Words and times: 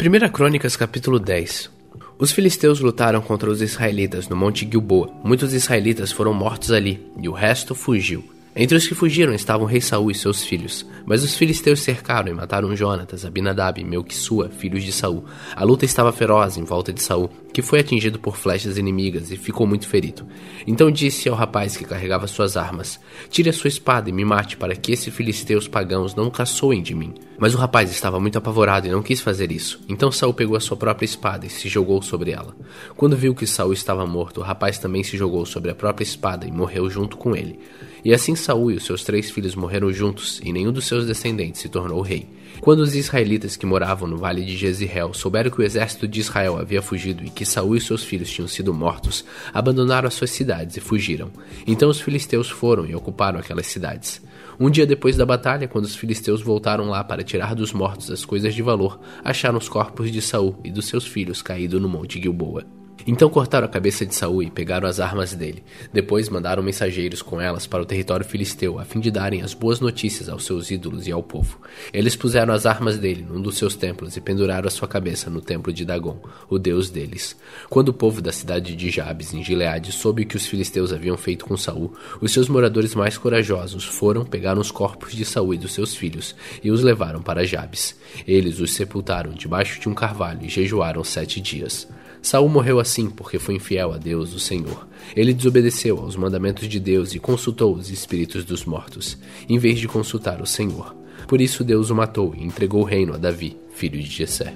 1 0.00 0.28
Crônicas 0.30 0.76
capítulo 0.76 1.18
10 1.18 1.72
Os 2.20 2.30
filisteus 2.30 2.78
lutaram 2.78 3.20
contra 3.20 3.50
os 3.50 3.60
israelitas 3.60 4.28
no 4.28 4.36
monte 4.36 4.64
Gilboa. 4.64 5.10
Muitos 5.24 5.52
israelitas 5.52 6.12
foram 6.12 6.32
mortos 6.32 6.70
ali, 6.70 7.04
e 7.20 7.28
o 7.28 7.32
resto 7.32 7.74
fugiu. 7.74 8.22
Entre 8.60 8.76
os 8.76 8.88
que 8.88 8.94
fugiram 8.94 9.32
estavam 9.32 9.64
o 9.64 9.70
rei 9.70 9.80
Saul 9.80 10.10
e 10.10 10.14
seus 10.16 10.42
filhos, 10.42 10.84
mas 11.06 11.22
os 11.22 11.36
filisteus 11.36 11.78
cercaram 11.78 12.28
e 12.28 12.34
mataram 12.34 12.74
Jonatas, 12.74 13.24
Abinadab 13.24 13.80
e 13.80 13.84
Melquisua, 13.84 14.50
filhos 14.50 14.82
de 14.82 14.90
Saul. 14.90 15.24
A 15.54 15.62
luta 15.62 15.84
estava 15.84 16.10
feroz 16.10 16.56
em 16.56 16.64
volta 16.64 16.92
de 16.92 17.00
Saul, 17.00 17.30
que 17.54 17.62
foi 17.62 17.78
atingido 17.78 18.18
por 18.18 18.36
flechas 18.36 18.76
inimigas 18.76 19.30
e 19.30 19.36
ficou 19.36 19.64
muito 19.64 19.86
ferido. 19.86 20.26
Então 20.66 20.90
disse 20.90 21.28
ao 21.28 21.36
rapaz 21.36 21.76
que 21.76 21.84
carregava 21.84 22.26
suas 22.26 22.56
armas: 22.56 22.98
Tire 23.30 23.48
a 23.48 23.52
sua 23.52 23.68
espada 23.68 24.10
e 24.10 24.12
me 24.12 24.24
mate, 24.24 24.56
para 24.56 24.74
que 24.74 24.90
esses 24.90 25.14
filisteus 25.14 25.68
pagãos 25.68 26.16
não 26.16 26.28
caçoem 26.28 26.82
de 26.82 26.96
mim. 26.96 27.14
Mas 27.38 27.54
o 27.54 27.58
rapaz 27.58 27.92
estava 27.92 28.18
muito 28.18 28.38
apavorado 28.38 28.88
e 28.88 28.90
não 28.90 29.04
quis 29.04 29.20
fazer 29.20 29.52
isso. 29.52 29.80
Então 29.88 30.10
Saul 30.10 30.34
pegou 30.34 30.56
a 30.56 30.60
sua 30.60 30.76
própria 30.76 31.04
espada 31.04 31.46
e 31.46 31.50
se 31.50 31.68
jogou 31.68 32.02
sobre 32.02 32.32
ela. 32.32 32.56
Quando 32.96 33.16
viu 33.16 33.36
que 33.36 33.46
Saul 33.46 33.72
estava 33.72 34.04
morto, 34.04 34.40
o 34.40 34.44
rapaz 34.44 34.78
também 34.78 35.04
se 35.04 35.16
jogou 35.16 35.46
sobre 35.46 35.70
a 35.70 35.76
própria 35.76 36.02
espada 36.02 36.44
e 36.44 36.50
morreu 36.50 36.90
junto 36.90 37.16
com 37.16 37.36
ele. 37.36 37.60
E 38.04 38.14
assim 38.14 38.34
Saul 38.48 38.70
e 38.70 38.76
os 38.76 38.84
seus 38.86 39.04
três 39.04 39.30
filhos 39.30 39.54
morreram 39.54 39.92
juntos, 39.92 40.40
e 40.42 40.50
nenhum 40.54 40.72
dos 40.72 40.86
seus 40.86 41.04
descendentes 41.04 41.60
se 41.60 41.68
tornou 41.68 42.00
rei. 42.00 42.26
Quando 42.62 42.80
os 42.80 42.94
israelitas 42.94 43.58
que 43.58 43.66
moravam 43.66 44.08
no 44.08 44.16
vale 44.16 44.42
de 44.42 44.56
Jezreel 44.56 45.12
souberam 45.12 45.50
que 45.50 45.60
o 45.60 45.62
exército 45.62 46.08
de 46.08 46.20
Israel 46.20 46.56
havia 46.58 46.80
fugido 46.80 47.22
e 47.22 47.28
que 47.28 47.44
Saul 47.44 47.76
e 47.76 47.80
seus 47.80 48.02
filhos 48.02 48.30
tinham 48.30 48.48
sido 48.48 48.72
mortos, 48.72 49.22
abandonaram 49.52 50.08
as 50.08 50.14
suas 50.14 50.30
cidades 50.30 50.78
e 50.78 50.80
fugiram. 50.80 51.30
Então 51.66 51.90
os 51.90 52.00
filisteus 52.00 52.48
foram 52.48 52.86
e 52.86 52.94
ocuparam 52.94 53.38
aquelas 53.38 53.66
cidades. 53.66 54.22
Um 54.58 54.70
dia 54.70 54.86
depois 54.86 55.14
da 55.14 55.26
batalha, 55.26 55.68
quando 55.68 55.84
os 55.84 55.94
filisteus 55.94 56.40
voltaram 56.40 56.88
lá 56.88 57.04
para 57.04 57.22
tirar 57.22 57.54
dos 57.54 57.74
mortos 57.74 58.10
as 58.10 58.24
coisas 58.24 58.54
de 58.54 58.62
valor, 58.62 58.98
acharam 59.22 59.58
os 59.58 59.68
corpos 59.68 60.10
de 60.10 60.22
Saul 60.22 60.58
e 60.64 60.70
dos 60.70 60.86
seus 60.86 61.06
filhos 61.06 61.42
caídos 61.42 61.82
no 61.82 61.88
monte 61.88 62.18
Gilboa. 62.18 62.64
Então 63.06 63.30
cortaram 63.30 63.66
a 63.66 63.70
cabeça 63.70 64.04
de 64.04 64.14
Saul 64.14 64.42
e 64.42 64.50
pegaram 64.50 64.88
as 64.88 65.00
armas 65.00 65.34
dele. 65.34 65.62
Depois 65.92 66.28
mandaram 66.28 66.62
mensageiros 66.62 67.22
com 67.22 67.40
elas 67.40 67.66
para 67.66 67.82
o 67.82 67.86
território 67.86 68.24
filisteu, 68.24 68.78
a 68.78 68.84
fim 68.84 69.00
de 69.00 69.10
darem 69.10 69.42
as 69.42 69.54
boas 69.54 69.80
notícias 69.80 70.28
aos 70.28 70.44
seus 70.44 70.70
ídolos 70.70 71.06
e 71.06 71.12
ao 71.12 71.22
povo. 71.22 71.58
Eles 71.92 72.16
puseram 72.16 72.52
as 72.52 72.66
armas 72.66 72.98
dele 72.98 73.24
num 73.28 73.40
dos 73.40 73.56
seus 73.56 73.74
templos 73.74 74.16
e 74.16 74.20
penduraram 74.20 74.66
a 74.66 74.70
sua 74.70 74.88
cabeça 74.88 75.30
no 75.30 75.40
templo 75.40 75.72
de 75.72 75.84
Dagon, 75.84 76.20
o 76.50 76.58
deus 76.58 76.90
deles. 76.90 77.36
Quando 77.68 77.90
o 77.90 77.94
povo 77.94 78.20
da 78.20 78.32
cidade 78.32 78.74
de 78.74 78.90
Jabes, 78.90 79.32
em 79.32 79.42
Gileade, 79.42 79.92
soube 79.92 80.22
o 80.22 80.26
que 80.26 80.36
os 80.36 80.46
filisteus 80.46 80.92
haviam 80.92 81.16
feito 81.16 81.44
com 81.44 81.56
Saul, 81.56 81.94
os 82.20 82.32
seus 82.32 82.48
moradores 82.48 82.94
mais 82.94 83.16
corajosos 83.16 83.84
foram, 83.84 84.24
pegaram 84.24 84.60
os 84.60 84.70
corpos 84.70 85.14
de 85.14 85.24
Saul 85.24 85.54
e 85.54 85.58
dos 85.58 85.72
seus 85.72 85.94
filhos 85.94 86.34
e 86.62 86.70
os 86.70 86.82
levaram 86.82 87.22
para 87.22 87.46
Jabes. 87.46 87.96
Eles 88.26 88.60
os 88.60 88.74
sepultaram 88.74 89.32
debaixo 89.32 89.80
de 89.80 89.88
um 89.88 89.94
carvalho 89.94 90.44
e 90.44 90.48
jejuaram 90.48 91.02
sete 91.04 91.40
dias. 91.40 91.88
Saul 92.20 92.48
morreu 92.48 92.80
assim 92.80 93.08
porque 93.08 93.38
foi 93.38 93.54
infiel 93.54 93.92
a 93.92 93.96
Deus, 93.96 94.34
o 94.34 94.40
Senhor. 94.40 94.86
Ele 95.16 95.32
desobedeceu 95.32 95.98
aos 95.98 96.16
mandamentos 96.16 96.68
de 96.68 96.78
Deus 96.78 97.14
e 97.14 97.18
consultou 97.18 97.74
os 97.74 97.90
espíritos 97.90 98.44
dos 98.44 98.64
mortos, 98.64 99.18
em 99.48 99.58
vez 99.58 99.78
de 99.78 99.88
consultar 99.88 100.40
o 100.40 100.46
Senhor. 100.46 100.94
Por 101.26 101.40
isso 101.40 101.64
Deus 101.64 101.90
o 101.90 101.94
matou 101.94 102.34
e 102.36 102.44
entregou 102.44 102.82
o 102.82 102.84
reino 102.84 103.14
a 103.14 103.16
Davi, 103.16 103.56
filho 103.70 104.00
de 104.00 104.10
Jessé. 104.10 104.54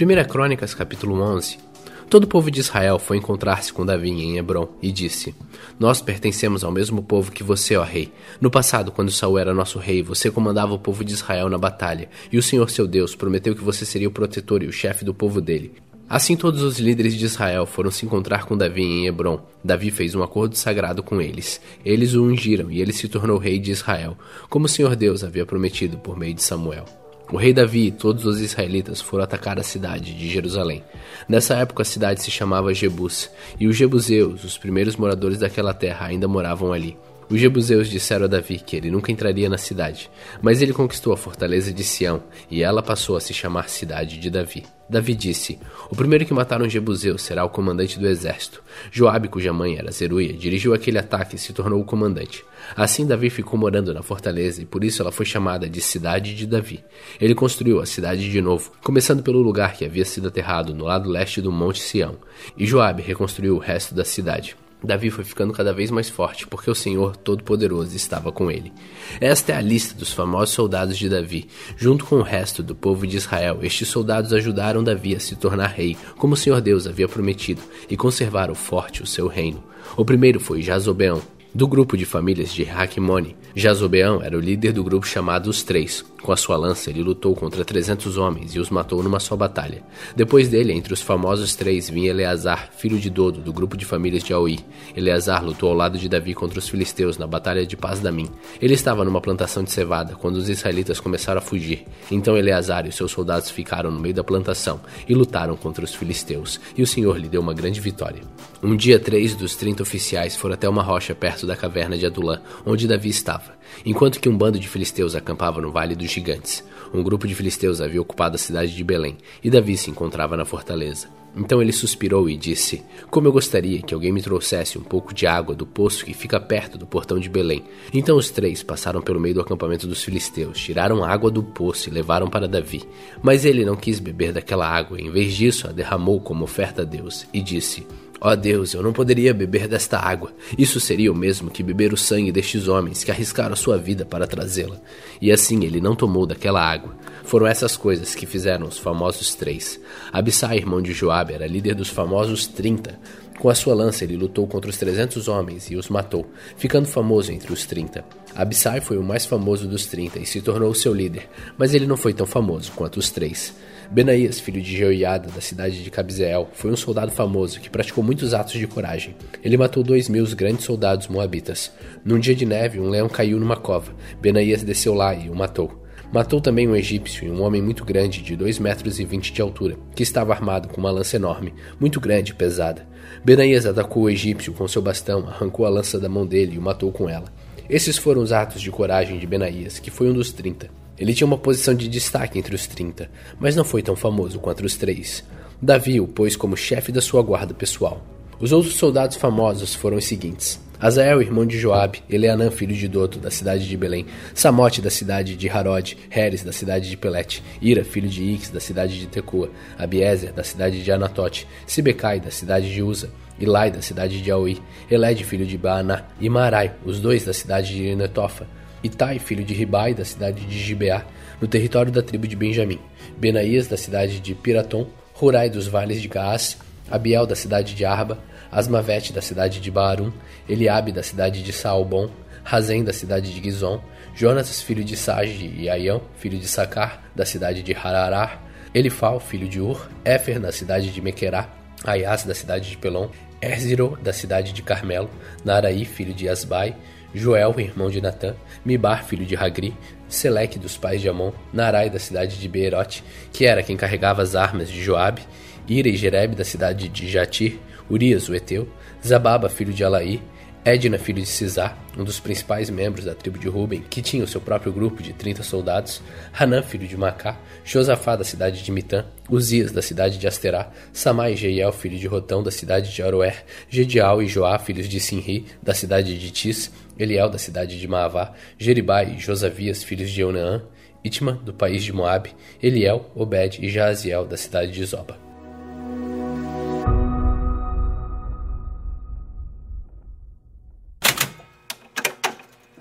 1 0.00 0.28
Crônicas 0.28 0.72
capítulo 0.72 1.20
11 1.20 1.69
Todo 2.10 2.24
o 2.24 2.26
povo 2.26 2.50
de 2.50 2.58
Israel 2.58 2.98
foi 2.98 3.18
encontrar-se 3.18 3.72
com 3.72 3.86
Davi 3.86 4.10
em 4.10 4.36
Hebron 4.36 4.66
e 4.82 4.90
disse: 4.90 5.32
Nós 5.78 6.02
pertencemos 6.02 6.64
ao 6.64 6.72
mesmo 6.72 7.04
povo 7.04 7.30
que 7.30 7.44
você, 7.44 7.76
ó 7.76 7.84
rei. 7.84 8.12
No 8.40 8.50
passado, 8.50 8.90
quando 8.90 9.12
Saul 9.12 9.38
era 9.38 9.54
nosso 9.54 9.78
rei, 9.78 10.02
você 10.02 10.28
comandava 10.28 10.74
o 10.74 10.78
povo 10.78 11.04
de 11.04 11.12
Israel 11.12 11.48
na 11.48 11.56
batalha, 11.56 12.08
e 12.32 12.36
o 12.36 12.42
Senhor 12.42 12.68
seu 12.68 12.88
Deus 12.88 13.14
prometeu 13.14 13.54
que 13.54 13.62
você 13.62 13.86
seria 13.86 14.08
o 14.08 14.12
protetor 14.12 14.60
e 14.60 14.66
o 14.66 14.72
chefe 14.72 15.04
do 15.04 15.14
povo 15.14 15.40
dele. 15.40 15.72
Assim 16.08 16.36
todos 16.36 16.64
os 16.64 16.80
líderes 16.80 17.14
de 17.14 17.26
Israel 17.26 17.64
foram 17.64 17.92
se 17.92 18.04
encontrar 18.04 18.44
com 18.44 18.56
Davi 18.56 18.82
em 18.82 19.06
Hebron. 19.06 19.40
Davi 19.62 19.92
fez 19.92 20.12
um 20.16 20.22
acordo 20.24 20.56
sagrado 20.56 21.04
com 21.04 21.20
eles. 21.20 21.60
Eles 21.84 22.14
o 22.14 22.24
ungiram 22.24 22.72
e 22.72 22.80
ele 22.80 22.92
se 22.92 23.08
tornou 23.08 23.38
rei 23.38 23.60
de 23.60 23.70
Israel, 23.70 24.18
como 24.48 24.66
o 24.66 24.68
Senhor 24.68 24.96
Deus 24.96 25.22
havia 25.22 25.46
prometido 25.46 25.96
por 25.96 26.18
meio 26.18 26.34
de 26.34 26.42
Samuel. 26.42 26.86
O 27.32 27.36
rei 27.36 27.52
Davi 27.52 27.86
e 27.86 27.92
todos 27.92 28.26
os 28.26 28.40
israelitas 28.40 29.00
foram 29.00 29.22
atacar 29.22 29.58
a 29.58 29.62
cidade 29.62 30.12
de 30.12 30.28
Jerusalém. 30.28 30.82
Nessa 31.28 31.54
época 31.54 31.82
a 31.82 31.84
cidade 31.84 32.22
se 32.22 32.30
chamava 32.30 32.74
Jebus, 32.74 33.30
e 33.58 33.68
os 33.68 33.76
jebuseus, 33.76 34.42
os 34.42 34.58
primeiros 34.58 34.96
moradores 34.96 35.38
daquela 35.38 35.72
terra, 35.72 36.06
ainda 36.06 36.26
moravam 36.26 36.72
ali. 36.72 36.96
Os 37.30 37.38
jebuseus 37.38 37.88
disseram 37.88 38.24
a 38.24 38.28
Davi 38.28 38.58
que 38.58 38.74
ele 38.74 38.90
nunca 38.90 39.12
entraria 39.12 39.48
na 39.48 39.56
cidade, 39.56 40.10
mas 40.42 40.60
ele 40.60 40.72
conquistou 40.72 41.12
a 41.12 41.16
fortaleza 41.16 41.72
de 41.72 41.84
Sião, 41.84 42.24
e 42.50 42.60
ela 42.60 42.82
passou 42.82 43.16
a 43.16 43.20
se 43.20 43.32
chamar 43.32 43.68
Cidade 43.68 44.18
de 44.18 44.28
Davi. 44.28 44.64
Davi 44.88 45.14
disse: 45.14 45.56
O 45.88 45.94
primeiro 45.94 46.26
que 46.26 46.34
matar 46.34 46.60
um 46.60 46.68
jebuseu 46.68 47.16
será 47.16 47.44
o 47.44 47.48
comandante 47.48 48.00
do 48.00 48.08
exército. 48.08 48.60
Joabe, 48.90 49.28
cuja 49.28 49.52
mãe 49.52 49.78
era 49.78 49.92
Zeruia, 49.92 50.32
dirigiu 50.32 50.74
aquele 50.74 50.98
ataque 50.98 51.36
e 51.36 51.38
se 51.38 51.52
tornou 51.52 51.80
o 51.80 51.84
comandante. 51.84 52.44
Assim 52.74 53.06
Davi 53.06 53.30
ficou 53.30 53.56
morando 53.56 53.94
na 53.94 54.02
fortaleza 54.02 54.60
e 54.60 54.66
por 54.66 54.82
isso 54.82 55.00
ela 55.00 55.12
foi 55.12 55.24
chamada 55.24 55.68
de 55.68 55.80
Cidade 55.80 56.34
de 56.34 56.48
Davi. 56.48 56.82
Ele 57.20 57.36
construiu 57.36 57.80
a 57.80 57.86
cidade 57.86 58.28
de 58.28 58.40
novo, 58.42 58.72
começando 58.82 59.22
pelo 59.22 59.40
lugar 59.40 59.74
que 59.74 59.84
havia 59.84 60.04
sido 60.04 60.26
aterrado 60.26 60.74
no 60.74 60.86
lado 60.86 61.08
leste 61.08 61.40
do 61.40 61.52
Monte 61.52 61.80
Sião, 61.80 62.16
e 62.58 62.66
Joabe 62.66 63.02
reconstruiu 63.02 63.54
o 63.54 63.60
resto 63.60 63.94
da 63.94 64.04
cidade. 64.04 64.56
Davi 64.82 65.10
foi 65.10 65.24
ficando 65.24 65.52
cada 65.52 65.72
vez 65.72 65.90
mais 65.90 66.08
forte, 66.08 66.46
porque 66.46 66.70
o 66.70 66.74
Senhor 66.74 67.16
Todo-Poderoso 67.16 67.94
estava 67.94 68.32
com 68.32 68.50
ele. 68.50 68.72
Esta 69.20 69.52
é 69.52 69.56
a 69.56 69.60
lista 69.60 69.94
dos 69.94 70.12
famosos 70.12 70.54
soldados 70.54 70.96
de 70.96 71.08
Davi. 71.08 71.48
Junto 71.76 72.04
com 72.04 72.16
o 72.16 72.22
resto 72.22 72.62
do 72.62 72.74
povo 72.74 73.06
de 73.06 73.16
Israel, 73.16 73.58
estes 73.62 73.88
soldados 73.88 74.32
ajudaram 74.32 74.82
Davi 74.82 75.14
a 75.14 75.20
se 75.20 75.36
tornar 75.36 75.68
rei, 75.68 75.96
como 76.16 76.34
o 76.34 76.36
Senhor 76.36 76.60
Deus 76.60 76.86
havia 76.86 77.08
prometido, 77.08 77.62
e 77.88 77.96
conservaram 77.96 78.54
forte 78.54 79.02
o 79.02 79.06
seu 79.06 79.26
reino. 79.26 79.62
O 79.96 80.04
primeiro 80.04 80.40
foi 80.40 80.62
Jazobeão, 80.62 81.22
do 81.52 81.66
grupo 81.66 81.96
de 81.96 82.04
famílias 82.04 82.52
de 82.52 82.62
Hakimoni, 82.62 83.36
Jazobeão 83.54 84.22
era 84.22 84.36
o 84.36 84.40
líder 84.40 84.72
do 84.72 84.84
grupo 84.84 85.06
chamado 85.06 85.50
Os 85.50 85.62
Três. 85.62 86.04
Com 86.22 86.32
a 86.32 86.36
sua 86.36 86.56
lança, 86.56 86.90
ele 86.90 87.02
lutou 87.02 87.34
contra 87.34 87.64
300 87.64 88.18
homens 88.18 88.54
e 88.54 88.58
os 88.58 88.68
matou 88.68 89.02
numa 89.02 89.18
só 89.18 89.34
batalha. 89.36 89.82
Depois 90.14 90.48
dele, 90.48 90.72
entre 90.72 90.92
os 90.92 91.00
famosos 91.00 91.56
três, 91.56 91.88
vinha 91.88 92.10
Eleazar, 92.10 92.70
filho 92.76 92.98
de 92.98 93.08
Dodo, 93.08 93.40
do 93.40 93.52
grupo 93.52 93.76
de 93.76 93.84
famílias 93.84 94.22
de 94.22 94.32
Aui. 94.32 94.58
Eleazar 94.94 95.44
lutou 95.44 95.70
ao 95.70 95.76
lado 95.76 95.98
de 95.98 96.08
Davi 96.08 96.34
contra 96.34 96.58
os 96.58 96.68
filisteus 96.68 97.16
na 97.16 97.26
batalha 97.26 97.66
de 97.66 97.76
Paz 97.76 98.00
Damim. 98.00 98.28
Ele 98.60 98.74
estava 98.74 99.04
numa 99.04 99.20
plantação 99.20 99.62
de 99.62 99.70
cevada 99.70 100.14
quando 100.14 100.36
os 100.36 100.48
israelitas 100.48 101.00
começaram 101.00 101.38
a 101.38 101.42
fugir. 101.42 101.86
Então 102.10 102.36
Eleazar 102.36 102.86
e 102.86 102.92
seus 102.92 103.12
soldados 103.12 103.50
ficaram 103.50 103.90
no 103.90 103.98
meio 103.98 104.14
da 104.14 104.24
plantação 104.24 104.80
e 105.08 105.14
lutaram 105.14 105.56
contra 105.56 105.84
os 105.84 105.94
filisteus, 105.94 106.60
e 106.76 106.82
o 106.82 106.86
Senhor 106.86 107.16
lhe 107.16 107.28
deu 107.28 107.40
uma 107.40 107.54
grande 107.54 107.80
vitória. 107.80 108.22
Um 108.62 108.76
dia, 108.76 108.98
três 109.00 109.34
dos 109.34 109.56
trinta 109.56 109.82
oficiais 109.82 110.36
foram 110.36 110.54
até 110.54 110.68
uma 110.68 110.82
rocha 110.82 111.14
perto 111.14 111.46
da 111.46 111.56
caverna 111.56 111.96
de 111.96 112.04
Adulã, 112.04 112.40
onde 112.66 112.86
Davi 112.86 113.08
estava, 113.08 113.54
enquanto 113.86 114.20
que 114.20 114.28
um 114.28 114.36
bando 114.36 114.58
de 114.58 114.68
filisteus 114.68 115.14
acampava 115.14 115.62
no 115.62 115.72
Vale 115.72 115.94
dos 116.10 116.14
Gigantes. 116.14 116.64
Um 116.92 117.04
grupo 117.04 117.28
de 117.28 117.34
filisteus 117.36 117.80
havia 117.80 118.02
ocupado 118.02 118.34
a 118.34 118.38
cidade 118.38 118.74
de 118.74 118.82
Belém, 118.82 119.16
e 119.44 119.48
Davi 119.48 119.76
se 119.76 119.90
encontrava 119.90 120.36
na 120.36 120.44
fortaleza. 120.44 121.06
Então 121.36 121.62
ele 121.62 121.70
suspirou 121.70 122.28
e 122.28 122.36
disse: 122.36 122.82
Como 123.08 123.28
eu 123.28 123.32
gostaria 123.32 123.80
que 123.80 123.94
alguém 123.94 124.10
me 124.10 124.20
trouxesse 124.20 124.76
um 124.76 124.82
pouco 124.82 125.14
de 125.14 125.28
água 125.28 125.54
do 125.54 125.64
poço 125.64 126.04
que 126.04 126.12
fica 126.12 126.40
perto 126.40 126.76
do 126.76 126.84
portão 126.84 127.20
de 127.20 127.28
Belém. 127.28 127.62
Então 127.94 128.16
os 128.16 128.30
três 128.30 128.64
passaram 128.64 129.00
pelo 129.00 129.20
meio 129.20 129.36
do 129.36 129.40
acampamento 129.40 129.86
dos 129.86 130.02
filisteus, 130.02 130.58
tiraram 130.58 131.04
água 131.04 131.30
do 131.30 131.44
poço 131.44 131.88
e 131.88 131.92
levaram 131.92 132.28
para 132.28 132.48
Davi. 132.48 132.82
Mas 133.22 133.44
ele 133.44 133.64
não 133.64 133.76
quis 133.76 134.00
beber 134.00 134.32
daquela 134.32 134.66
água, 134.66 135.00
em 135.00 135.08
vez 135.08 135.32
disso 135.32 135.68
a 135.68 135.72
derramou 135.72 136.20
como 136.20 136.42
oferta 136.42 136.82
a 136.82 136.84
Deus, 136.84 137.24
e 137.32 137.40
disse: 137.40 137.86
Ó 138.22 138.32
oh 138.32 138.36
Deus, 138.36 138.74
eu 138.74 138.82
não 138.82 138.92
poderia 138.92 139.32
beber 139.32 139.66
desta 139.66 139.98
água. 139.98 140.30
Isso 140.58 140.78
seria 140.78 141.10
o 141.10 141.14
mesmo 141.14 141.50
que 141.50 141.62
beber 141.62 141.90
o 141.92 141.96
sangue 141.96 142.30
destes 142.30 142.68
homens 142.68 143.02
que 143.02 143.10
arriscaram 143.10 143.56
sua 143.56 143.78
vida 143.78 144.04
para 144.04 144.26
trazê-la. 144.26 144.76
E 145.22 145.32
assim 145.32 145.64
ele 145.64 145.80
não 145.80 145.96
tomou 145.96 146.26
daquela 146.26 146.60
água. 146.60 146.94
Foram 147.24 147.46
essas 147.46 147.78
coisas 147.78 148.14
que 148.14 148.26
fizeram 148.26 148.66
os 148.66 148.76
famosos 148.76 149.34
três. 149.34 149.80
Abissai, 150.12 150.58
irmão 150.58 150.82
de 150.82 150.92
Joabe, 150.92 151.32
era 151.32 151.46
líder 151.46 151.74
dos 151.74 151.88
famosos 151.88 152.46
trinta. 152.46 152.98
Com 153.38 153.48
a 153.48 153.54
sua 153.54 153.74
lança 153.74 154.04
ele 154.04 154.18
lutou 154.18 154.46
contra 154.46 154.68
os 154.68 154.76
trezentos 154.76 155.26
homens 155.26 155.70
e 155.70 155.76
os 155.76 155.88
matou, 155.88 156.26
ficando 156.58 156.86
famoso 156.86 157.32
entre 157.32 157.50
os 157.50 157.64
trinta. 157.64 158.04
Abissai 158.34 158.82
foi 158.82 158.98
o 158.98 159.02
mais 159.02 159.24
famoso 159.24 159.66
dos 159.66 159.86
trinta 159.86 160.18
e 160.18 160.26
se 160.26 160.42
tornou 160.42 160.74
seu 160.74 160.92
líder, 160.92 161.26
mas 161.56 161.72
ele 161.72 161.86
não 161.86 161.96
foi 161.96 162.12
tão 162.12 162.26
famoso 162.26 162.70
quanto 162.72 162.98
os 162.98 163.10
três. 163.10 163.54
Benaías, 163.90 164.38
filho 164.38 164.62
de 164.62 164.76
Jeoiada, 164.76 165.28
da 165.28 165.40
cidade 165.40 165.82
de 165.82 165.90
Cabzeel, 165.90 166.48
foi 166.52 166.70
um 166.70 166.76
soldado 166.76 167.10
famoso 167.10 167.58
que 167.58 167.68
praticou 167.68 168.04
muitos 168.04 168.32
atos 168.32 168.52
de 168.52 168.64
coragem. 168.64 169.16
Ele 169.42 169.56
matou 169.56 169.82
dois 169.82 170.08
mil 170.08 170.24
grandes 170.36 170.64
soldados 170.64 171.08
moabitas. 171.08 171.72
Num 172.04 172.20
dia 172.20 172.36
de 172.36 172.46
neve, 172.46 172.78
um 172.78 172.88
leão 172.88 173.08
caiu 173.08 173.40
numa 173.40 173.56
cova. 173.56 173.92
Benaías 174.20 174.62
desceu 174.62 174.94
lá 174.94 175.12
e 175.12 175.28
o 175.28 175.34
matou. 175.34 175.84
Matou 176.12 176.40
também 176.40 176.68
um 176.68 176.76
egípcio 176.76 177.26
e 177.26 177.30
um 177.32 177.42
homem 177.42 177.60
muito 177.60 177.84
grande, 177.84 178.22
de 178.22 178.36
dois 178.36 178.60
metros 178.60 179.00
e 179.00 179.04
vinte 179.04 179.32
de 179.32 179.42
altura, 179.42 179.76
que 179.94 180.04
estava 180.04 180.32
armado 180.32 180.68
com 180.68 180.80
uma 180.80 180.90
lança 180.92 181.16
enorme, 181.16 181.52
muito 181.80 182.00
grande 182.00 182.30
e 182.30 182.34
pesada. 182.34 182.86
Benaías 183.24 183.66
atacou 183.66 184.04
o 184.04 184.10
egípcio 184.10 184.52
com 184.52 184.68
seu 184.68 184.80
bastão, 184.80 185.26
arrancou 185.26 185.66
a 185.66 185.68
lança 185.68 185.98
da 185.98 186.08
mão 186.08 186.24
dele 186.24 186.54
e 186.54 186.58
o 186.58 186.62
matou 186.62 186.92
com 186.92 187.08
ela. 187.08 187.26
Esses 187.70 187.96
foram 187.96 188.20
os 188.20 188.32
atos 188.32 188.60
de 188.60 188.68
coragem 188.68 189.16
de 189.16 189.28
Benaías, 189.28 189.78
que 189.78 189.92
foi 189.92 190.10
um 190.10 190.12
dos 190.12 190.32
trinta. 190.32 190.68
Ele 190.98 191.14
tinha 191.14 191.24
uma 191.24 191.38
posição 191.38 191.72
de 191.72 191.86
destaque 191.86 192.36
entre 192.36 192.52
os 192.52 192.66
trinta, 192.66 193.08
mas 193.38 193.54
não 193.54 193.62
foi 193.62 193.80
tão 193.80 193.94
famoso 193.94 194.40
quanto 194.40 194.64
os 194.66 194.74
três. 194.74 195.22
Davi 195.62 196.00
o 196.00 196.08
pôs 196.08 196.34
como 196.34 196.56
chefe 196.56 196.90
da 196.90 197.00
sua 197.00 197.22
guarda 197.22 197.54
pessoal. 197.54 198.04
Os 198.40 198.50
outros 198.50 198.74
soldados 198.74 199.16
famosos 199.16 199.72
foram 199.72 199.98
os 199.98 200.04
seguintes: 200.04 200.58
Azael, 200.80 201.20
irmão 201.20 201.44
de 201.44 201.58
Joabe, 201.58 202.02
Eleanã, 202.08 202.50
filho 202.50 202.74
de 202.74 202.88
Doto, 202.88 203.18
da 203.18 203.30
cidade 203.30 203.68
de 203.68 203.76
Belém, 203.76 204.06
Samote, 204.34 204.80
da 204.80 204.88
cidade 204.88 205.36
de 205.36 205.46
Harod, 205.46 205.94
Heres, 206.10 206.42
da 206.42 206.52
cidade 206.52 206.88
de 206.88 206.96
Pelete, 206.96 207.42
Ira, 207.60 207.84
filho 207.84 208.08
de 208.08 208.22
Ix, 208.24 208.48
da 208.48 208.60
cidade 208.60 208.98
de 208.98 209.06
Tecoa, 209.06 209.50
Abiezer, 209.78 210.32
da 210.32 210.42
cidade 210.42 210.82
de 210.82 210.90
Anatote, 210.90 211.46
Sibecai, 211.66 212.18
da 212.18 212.30
cidade 212.30 212.72
de 212.72 212.82
Uza, 212.82 213.10
Ilai, 213.38 213.70
da 213.70 213.82
cidade 213.82 214.22
de 214.22 214.30
Aui, 214.30 214.58
Eled, 214.90 215.22
filho 215.22 215.44
de 215.44 215.58
Baaná, 215.58 216.04
e 216.18 216.30
Marai, 216.30 216.72
os 216.82 216.98
dois 216.98 217.26
da 217.26 217.34
cidade 217.34 217.74
de 217.74 217.94
Netofa, 217.94 218.46
Itai, 218.82 219.18
filho 219.18 219.44
de 219.44 219.52
Ribai, 219.52 219.92
da 219.92 220.06
cidade 220.06 220.46
de 220.46 220.58
Gibeá, 220.58 221.04
no 221.42 221.46
território 221.46 221.92
da 221.92 222.02
tribo 222.02 222.26
de 222.26 222.34
Benjamim, 222.34 222.78
Benaías, 223.18 223.66
da 223.66 223.76
cidade 223.76 224.18
de 224.18 224.34
Piratom, 224.34 224.86
Hurai 225.20 225.50
dos 225.50 225.66
vales 225.66 226.00
de 226.00 226.08
Gaás, 226.08 226.56
Abiel, 226.90 227.26
da 227.26 227.36
cidade 227.36 227.74
de 227.74 227.84
Arba, 227.84 228.18
Asmavete, 228.50 229.12
da 229.12 229.22
cidade 229.22 229.60
de 229.60 229.70
Baarum, 229.70 230.12
Eliabe, 230.48 230.92
da 230.92 231.02
cidade 231.02 231.42
de 231.42 231.52
Saalbon, 231.52 232.10
Razem, 232.42 232.82
da 232.82 232.92
cidade 232.92 233.32
de 233.32 233.42
Gizon, 233.42 233.80
Jonas, 234.14 234.60
filho 234.60 234.82
de 234.82 234.96
Sage, 234.96 235.46
e 235.56 235.68
Aião, 235.68 236.02
filho 236.16 236.38
de 236.38 236.48
Sacar, 236.48 237.02
da 237.14 237.24
cidade 237.24 237.62
de 237.62 237.72
Hararar, 237.74 238.42
Elifal, 238.74 239.20
filho 239.20 239.48
de 239.48 239.60
Ur, 239.60 239.88
Éfer, 240.04 240.40
da 240.40 240.50
cidade 240.50 240.90
de 240.90 241.00
Mequerá, 241.00 241.48
Aias, 241.84 242.24
da 242.24 242.34
cidade 242.34 242.70
de 242.70 242.76
Pelon, 242.76 243.08
Erziro, 243.40 243.98
da 244.02 244.12
cidade 244.12 244.52
de 244.52 244.62
Carmelo, 244.62 245.10
Naraí, 245.44 245.84
filho 245.84 246.12
de 246.12 246.28
Asbai, 246.28 246.76
Joel, 247.14 247.54
irmão 247.58 247.90
de 247.90 248.00
Natã, 248.00 248.34
Mibar, 248.64 249.04
filho 249.04 249.26
de 249.26 249.36
Hagri, 249.36 249.76
Seleque 250.08 250.58
dos 250.58 250.76
pais 250.76 251.00
de 251.00 251.08
Amon, 251.08 251.32
Narai 251.52 251.90
da 251.90 251.98
cidade 251.98 252.38
de 252.38 252.48
Beerote, 252.48 253.02
que 253.32 253.46
era 253.46 253.62
quem 253.62 253.76
carregava 253.76 254.22
as 254.22 254.34
armas 254.34 254.68
de 254.68 254.82
Joabe, 254.82 255.22
Ira 255.68 255.88
e 255.88 255.96
Jereb 255.96 256.34
da 256.34 256.44
cidade 256.44 256.88
de 256.88 257.08
Jatir, 257.08 257.58
Urias 257.90 258.28
o 258.28 258.34
Eteu, 258.34 258.68
Zababa, 259.04 259.48
filho 259.48 259.72
de 259.72 259.84
Alaí, 259.84 260.20
Edna, 260.62 260.98
filho 260.98 261.22
de 261.22 261.28
Cisá, 261.28 261.74
um 261.96 262.04
dos 262.04 262.20
principais 262.20 262.68
membros 262.68 263.06
da 263.06 263.14
tribo 263.14 263.38
de 263.38 263.48
Ruben, 263.48 263.80
que 263.80 264.02
tinha 264.02 264.22
o 264.22 264.26
seu 264.26 264.42
próprio 264.42 264.70
grupo 264.70 265.02
de 265.02 265.14
30 265.14 265.42
soldados, 265.42 266.02
Hanã, 266.38 266.62
filho 266.62 266.86
de 266.86 266.98
Macá, 266.98 267.38
Josafá, 267.64 268.14
da 268.14 268.24
cidade 268.24 268.62
de 268.62 268.70
Mitã, 268.70 269.06
Uzias, 269.30 269.72
da 269.72 269.80
cidade 269.80 270.18
de 270.18 270.28
Asterá, 270.28 270.70
Samai 270.92 271.32
e 271.32 271.36
Jeiel, 271.36 271.72
filho 271.72 271.98
de 271.98 272.06
Rotão, 272.06 272.42
da 272.42 272.50
cidade 272.50 272.92
de 272.92 273.02
Aroer, 273.02 273.42
Gedial 273.70 274.22
e 274.22 274.26
Joá, 274.26 274.58
filhos 274.58 274.86
de 274.86 275.00
Sinri, 275.00 275.46
da 275.62 275.72
cidade 275.72 276.18
de 276.18 276.30
Tis, 276.30 276.70
Eliel, 276.98 277.30
da 277.30 277.38
cidade 277.38 277.80
de 277.80 277.88
Maavá, 277.88 278.34
Jeribai 278.58 279.14
e 279.16 279.18
Josavias, 279.18 279.82
filhos 279.82 280.10
de 280.10 280.20
Eunaã, 280.20 280.62
Itma, 281.02 281.32
do 281.32 281.54
país 281.54 281.82
de 281.82 281.90
Moabe, 281.90 282.34
Eliel, 282.62 283.10
Obed 283.14 283.64
e 283.64 283.70
Jaziel, 283.70 284.26
da 284.26 284.36
cidade 284.36 284.72
de 284.72 284.84
Zoba. 284.84 285.29